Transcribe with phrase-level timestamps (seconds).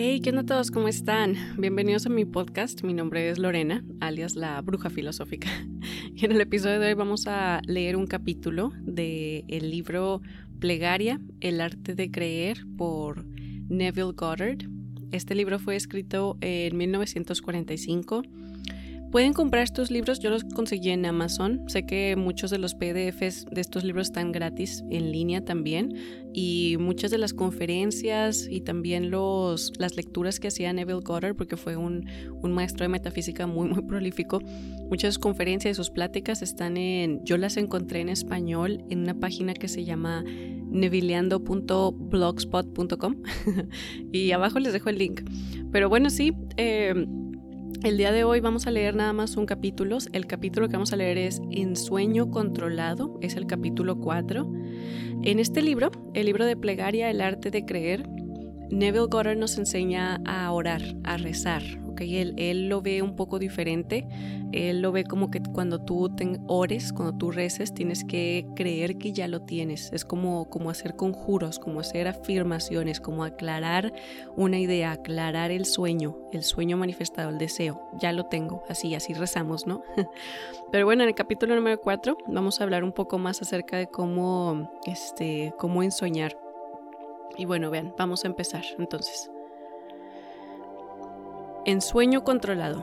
[0.00, 0.70] Hey, ¿qué onda todos?
[0.70, 1.34] ¿Cómo están?
[1.56, 2.84] Bienvenidos a mi podcast.
[2.84, 5.48] Mi nombre es Lorena, alias la bruja filosófica.
[6.14, 10.22] Y en el episodio de hoy vamos a leer un capítulo del el libro
[10.60, 14.68] Plegaria, el arte de creer por Neville Goddard.
[15.10, 18.22] Este libro fue escrito en 1945
[19.10, 21.62] Pueden comprar estos libros, yo los conseguí en Amazon.
[21.66, 25.94] Sé que muchos de los PDFs de estos libros están gratis en línea también
[26.34, 31.56] y muchas de las conferencias y también los, las lecturas que hacía Neville Goddard, porque
[31.56, 32.04] fue un,
[32.42, 34.42] un maestro de metafísica muy, muy prolífico,
[34.90, 39.54] muchas conferencias y sus pláticas están en, yo las encontré en español en una página
[39.54, 40.22] que se llama
[40.70, 43.16] nevileando.blogspot.com
[44.12, 45.22] y abajo les dejo el link.
[45.72, 46.34] Pero bueno, sí.
[46.58, 47.06] Eh,
[47.82, 49.98] el día de hoy vamos a leer nada más un capítulo.
[50.12, 54.50] El capítulo que vamos a leer es En sueño controlado, es el capítulo 4.
[55.22, 58.08] En este libro, el libro de plegaria, el arte de creer,
[58.70, 61.62] Neville Goddard nos enseña a orar, a rezar,
[62.04, 64.06] él, lo ve un poco diferente.
[64.52, 66.10] Él lo ve como que cuando tú
[66.46, 69.92] ores, cuando tú reces, tienes que creer que ya lo tienes.
[69.92, 73.92] Es como, como hacer conjuros, como hacer afirmaciones, como aclarar
[74.36, 77.80] una idea, aclarar el sueño, el sueño manifestado, el deseo.
[78.00, 79.82] Ya lo tengo, así, así rezamos, ¿no?
[80.72, 83.86] Pero bueno, en el capítulo número 4 vamos a hablar un poco más acerca de
[83.86, 86.38] cómo, este, cómo ensoñar.
[87.36, 89.30] Y bueno, vean, vamos a empezar entonces.
[91.68, 92.82] En sueño controlado.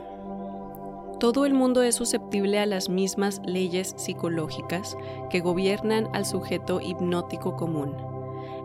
[1.20, 4.96] Todo el mundo es susceptible a las mismas leyes psicológicas
[5.32, 7.96] que gobiernan al sujeto hipnótico común.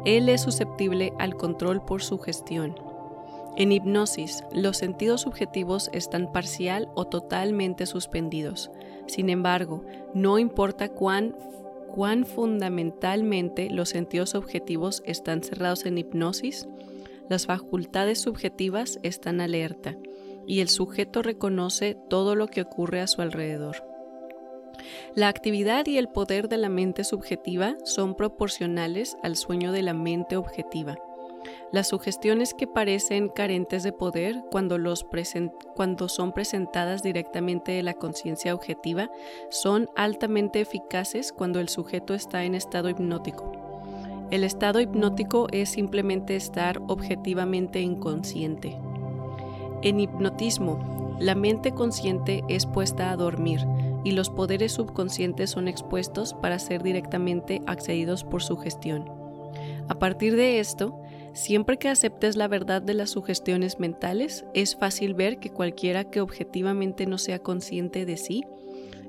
[0.04, 2.78] Él es susceptible al control por su gestión.
[3.56, 8.70] En hipnosis, los sentidos subjetivos están parcial o totalmente suspendidos.
[9.06, 11.34] Sin embargo, no importa cuán,
[11.94, 16.68] cuán fundamentalmente los sentidos objetivos están cerrados en hipnosis,
[17.30, 19.96] las facultades subjetivas están alerta
[20.48, 23.84] y el sujeto reconoce todo lo que ocurre a su alrededor.
[25.14, 29.94] La actividad y el poder de la mente subjetiva son proporcionales al sueño de la
[29.94, 30.98] mente objetiva.
[31.70, 34.76] Las sugestiones que parecen carentes de poder cuando,
[36.08, 39.08] son presentadas directamente de la conciencia objetiva
[39.50, 43.69] son altamente eficaces cuando el sujeto está en estado hipnótico.
[44.30, 48.78] El estado hipnótico es simplemente estar objetivamente inconsciente.
[49.82, 53.60] En hipnotismo, la mente consciente es puesta a dormir
[54.04, 59.10] y los poderes subconscientes son expuestos para ser directamente accedidos por su gestión.
[59.88, 61.02] A partir de esto,
[61.32, 66.20] siempre que aceptes la verdad de las sugestiones mentales, es fácil ver que cualquiera que
[66.20, 68.44] objetivamente no sea consciente de sí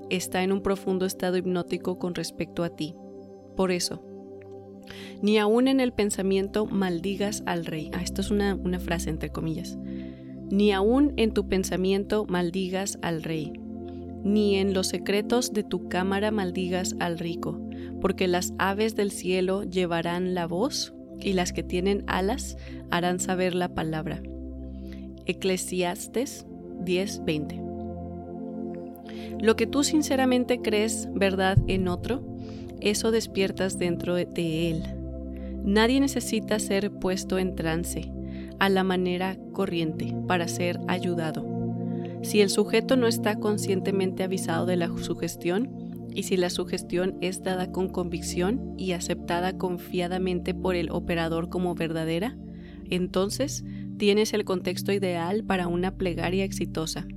[0.10, 2.96] está en un profundo estado hipnótico con respecto a ti.
[3.56, 4.04] Por eso,
[5.22, 7.92] ni aún en el pensamiento maldigas al rey.
[7.94, 9.78] Ah, esto es una, una frase entre comillas
[10.52, 13.54] ni aun en tu pensamiento maldigas al rey,
[14.24, 17.58] ni en los secretos de tu cámara maldigas al rico,
[18.02, 22.58] porque las aves del cielo llevarán la voz y las que tienen alas
[22.90, 24.22] harán saber la palabra.
[25.26, 26.46] Eclesiastes
[26.84, 27.62] 10:20
[29.40, 32.24] Lo que tú sinceramente crees verdad en otro,
[32.82, 34.84] eso despiertas dentro de él.
[35.64, 38.12] Nadie necesita ser puesto en trance
[38.60, 41.46] a la manera corriente para ser ayudado.
[42.24, 47.42] Si el sujeto no está conscientemente avisado de la sugestión y si la sugestión es
[47.42, 52.38] dada con convicción y aceptada confiadamente por el operador como verdadera,
[52.90, 53.64] entonces
[53.98, 57.08] tienes el contexto ideal para una plegaria exitosa.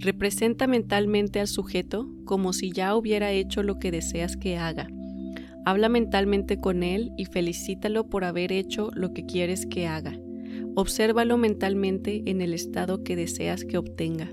[0.00, 4.88] Representa mentalmente al sujeto como si ya hubiera hecho lo que deseas que haga.
[5.64, 10.18] Habla mentalmente con él y felicítalo por haber hecho lo que quieres que haga.
[10.76, 14.30] Obsérvalo mentalmente en el estado que deseas que obtenga.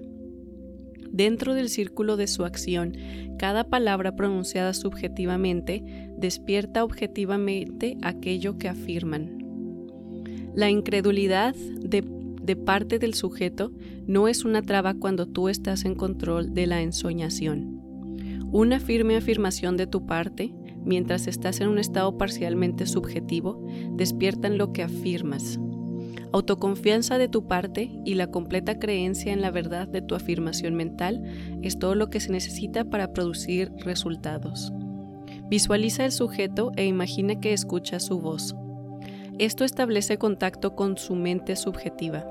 [1.12, 2.94] Dentro del círculo de su acción,
[3.40, 5.84] cada palabra pronunciada subjetivamente
[6.18, 9.40] despierta objetivamente aquello que afirman.
[10.56, 12.04] La incredulidad de,
[12.46, 13.72] de, parte del sujeto
[14.08, 17.82] no es una traba cuando tú estás en control de la ensoñación.
[18.52, 20.54] Una firme afirmación de tu parte,
[20.84, 23.66] mientras estás en un estado parcialmente subjetivo,
[23.96, 25.60] despiertan lo que afirmas
[26.36, 31.24] autoconfianza de tu parte y la completa creencia en la verdad de tu afirmación mental
[31.62, 34.74] es todo lo que se necesita para producir resultados.
[35.50, 38.54] Visualiza el sujeto e imagina que escucha su voz.
[39.40, 42.26] Esto establece contacto con su mente subjetiva.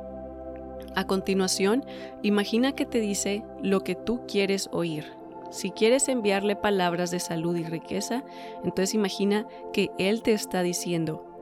[0.95, 1.85] A continuación,
[2.23, 5.05] imagina que te dice lo que tú quieres oír.
[5.51, 8.25] Si quieres enviarle palabras de salud y riqueza,
[8.65, 11.35] entonces imagina que él te está diciendo,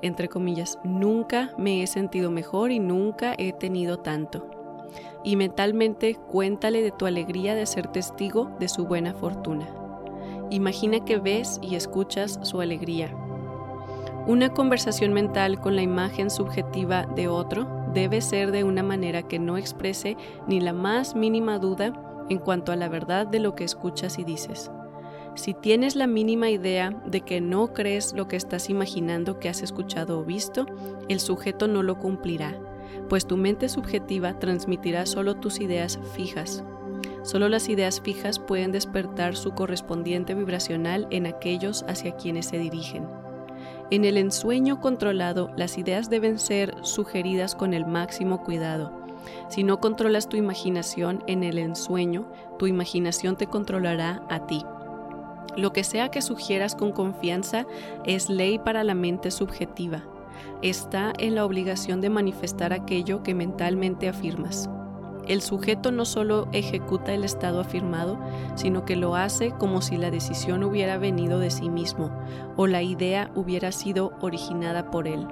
[0.00, 4.48] entre comillas, nunca me he sentido mejor y nunca he tenido tanto.
[5.24, 9.68] Y mentalmente cuéntale de tu alegría de ser testigo de su buena fortuna.
[10.50, 13.14] Imagina que ves y escuchas su alegría.
[14.26, 19.38] Una conversación mental con la imagen subjetiva de otro debe ser de una manera que
[19.38, 21.92] no exprese ni la más mínima duda
[22.28, 24.70] en cuanto a la verdad de lo que escuchas y dices.
[25.34, 29.62] Si tienes la mínima idea de que no crees lo que estás imaginando que has
[29.62, 30.66] escuchado o visto,
[31.08, 32.58] el sujeto no lo cumplirá,
[33.08, 36.64] pues tu mente subjetiva transmitirá solo tus ideas fijas.
[37.22, 43.06] Solo las ideas fijas pueden despertar su correspondiente vibracional en aquellos hacia quienes se dirigen.
[43.90, 48.92] En el ensueño controlado, las ideas deben ser sugeridas con el máximo cuidado.
[49.48, 54.62] Si no controlas tu imaginación en el ensueño, tu imaginación te controlará a ti.
[55.56, 57.66] Lo que sea que sugieras con confianza
[58.04, 60.04] es ley para la mente subjetiva.
[60.60, 64.68] Está en la obligación de manifestar aquello que mentalmente afirmas.
[65.28, 68.18] El sujeto no solo ejecuta el estado afirmado,
[68.54, 72.10] sino que lo hace como si la decisión hubiera venido de sí mismo
[72.56, 75.28] o la idea hubiera sido originada por él.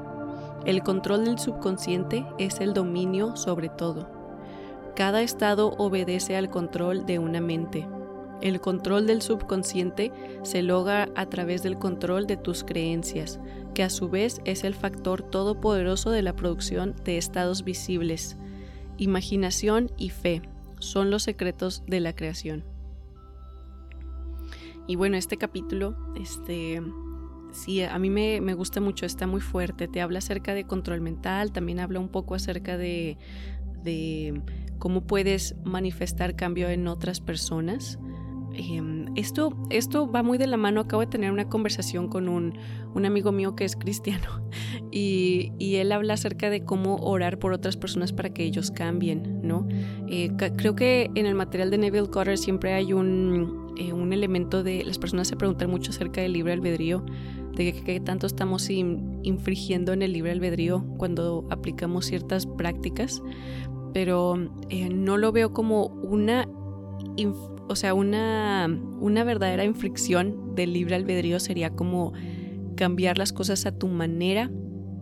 [0.66, 4.10] El control del subconsciente es el dominio sobre todo.
[4.94, 7.88] Cada estado obedece al control de una mente.
[8.42, 10.12] El control del subconsciente
[10.42, 13.40] se logra a través del control de tus creencias,
[13.72, 18.36] que a su vez es el factor todopoderoso de la producción de estados visibles.
[18.98, 20.42] Imaginación y fe
[20.78, 22.64] son los secretos de la creación.
[24.86, 26.80] Y bueno, este capítulo, este,
[27.52, 29.88] sí, a mí me, me, gusta mucho, está muy fuerte.
[29.88, 33.18] Te habla acerca de control mental, también habla un poco acerca de,
[33.82, 34.40] de
[34.78, 37.98] cómo puedes manifestar cambio en otras personas.
[38.54, 40.82] Em, esto, esto va muy de la mano.
[40.82, 42.54] Acabo de tener una conversación con un,
[43.04, 44.48] amigo mío que es cristiano
[44.90, 49.68] y, él habla acerca de cómo orar por otras personas para que ellos cambien, ¿no?
[50.08, 54.62] Eh, creo que en el material de Neville Cotter siempre hay un, eh, un, elemento
[54.62, 57.04] de las personas se preguntan mucho acerca del libre albedrío,
[57.54, 63.22] de qué tanto estamos infringiendo en el libre albedrío cuando aplicamos ciertas prácticas,
[63.92, 64.36] pero
[64.68, 66.48] eh, no lo veo como una
[67.68, 68.68] o sea, una,
[69.00, 72.12] una verdadera infricción del libre albedrío sería como
[72.76, 74.50] cambiar las cosas a tu manera,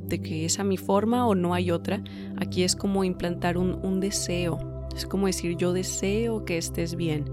[0.07, 2.03] de que es a mi forma o no hay otra.
[2.37, 4.59] Aquí es como implantar un, un deseo.
[4.95, 7.25] Es como decir, yo deseo que estés bien,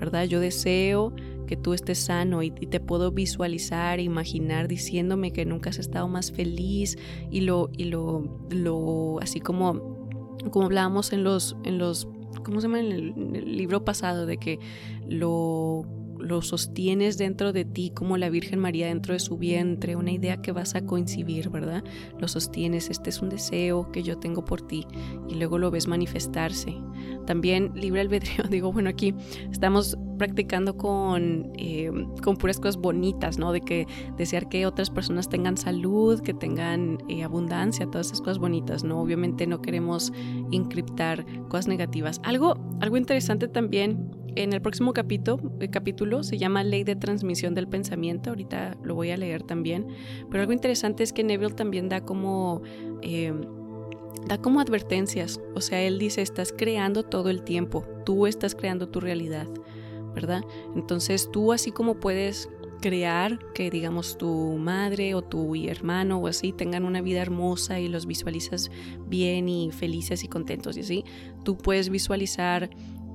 [0.00, 0.24] ¿verdad?
[0.24, 1.14] Yo deseo
[1.46, 6.32] que tú estés sano y, te puedo visualizar, imaginar diciéndome que nunca has estado más
[6.32, 6.96] feliz
[7.30, 9.98] y lo, y lo, lo así como,
[10.50, 12.08] como hablábamos en los, en los
[12.42, 12.92] ¿cómo se llama en
[13.36, 14.26] el, libro pasado?
[14.26, 14.58] De que
[15.08, 15.84] lo,
[16.24, 20.40] lo sostienes dentro de ti como la Virgen María dentro de su vientre, una idea
[20.40, 21.84] que vas a coincidir, ¿verdad?
[22.18, 24.86] Lo sostienes, este es un deseo que yo tengo por ti
[25.28, 26.74] y luego lo ves manifestarse.
[27.26, 29.14] También libre albedrío, digo, bueno, aquí
[29.50, 31.90] estamos practicando con, eh,
[32.22, 33.52] con puras cosas bonitas, ¿no?
[33.52, 33.86] De que
[34.16, 39.00] desear que otras personas tengan salud, que tengan eh, abundancia, todas esas cosas bonitas, ¿no?
[39.00, 40.12] Obviamente no queremos
[40.52, 42.20] encriptar cosas negativas.
[42.22, 47.54] Algo, algo interesante también en el próximo capítulo, el capítulo se llama Ley de Transmisión
[47.54, 49.86] del Pensamiento, ahorita lo voy a leer también,
[50.30, 52.62] pero algo interesante es que Neville también da como...
[53.02, 53.32] Eh,
[54.26, 58.88] da como advertencias, o sea, él dice, estás creando todo el tiempo, tú estás creando
[58.88, 59.46] tu realidad.
[60.14, 60.44] ¿verdad?
[60.74, 62.48] Entonces tú así como puedes
[62.80, 67.88] crear que digamos tu madre o tu hermano o así tengan una vida hermosa y
[67.88, 68.70] los visualizas
[69.06, 71.04] bien y felices y contentos y así,
[71.44, 72.70] tú puedes visualizar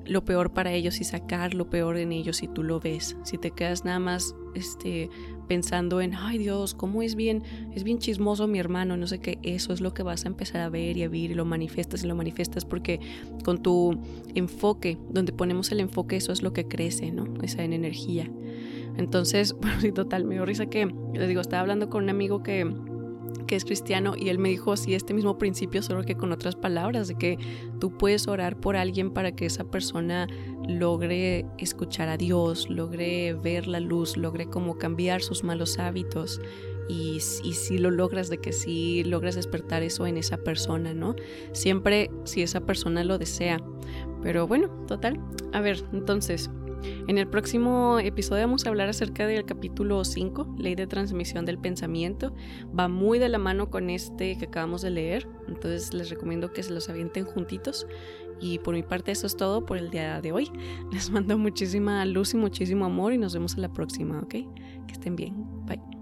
[0.05, 3.17] lo peor para ellos y sacar lo peor en ellos si tú lo ves.
[3.23, 5.09] Si te quedas nada más este,
[5.47, 9.37] pensando en, ay Dios, cómo es bien, es bien chismoso mi hermano, no sé qué,
[9.43, 12.03] eso es lo que vas a empezar a ver y a vivir y lo manifestas
[12.03, 12.99] y lo manifestas porque
[13.43, 13.99] con tu
[14.35, 17.25] enfoque, donde ponemos el enfoque, eso es lo que crece, ¿no?
[17.41, 18.29] Esa en energía.
[18.97, 22.43] Entonces, bueno, sí, total, me dio risa que, les digo, estaba hablando con un amigo
[22.43, 22.71] que
[23.49, 26.55] que es cristiano y él me dijo así este mismo principio, solo que con otras
[26.55, 27.39] palabras, de que
[27.79, 30.27] tú puedes orar por alguien para que esa persona
[30.67, 36.39] logre escuchar a Dios, logre ver la luz, logre como cambiar sus malos hábitos.
[36.87, 41.15] Y, y si lo logras, de que si logras despertar eso en esa persona, ¿no?
[41.51, 43.59] Siempre si esa persona lo desea.
[44.21, 45.19] Pero bueno, total.
[45.53, 46.51] A ver, entonces,
[47.07, 51.57] en el próximo episodio vamos a hablar acerca del capítulo 5, Ley de Transmisión del
[51.57, 52.33] Pensamiento.
[52.77, 56.63] Va muy de la mano con este que acabamos de leer, entonces les recomiendo que
[56.63, 57.87] se los avienten juntitos.
[58.41, 60.51] Y por mi parte eso es todo por el día de hoy.
[60.91, 64.29] Les mando muchísima luz y muchísimo amor y nos vemos en la próxima, ¿ok?
[64.29, 65.35] Que estén bien.
[65.65, 65.98] Bye.